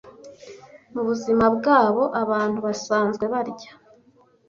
Mubuzima 0.93 1.45
bwabo 1.55 2.03
abantu 2.21 2.57
basanzwe 2.67 3.23
barya 3.33 3.71